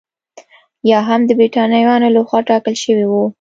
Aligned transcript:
یا 0.89 0.99
هم 1.07 1.21
د 1.27 1.31
برېټانویانو 1.39 2.07
لخوا 2.15 2.39
ټاکل 2.49 2.75
شوي 2.83 3.05
وو. 3.07 3.23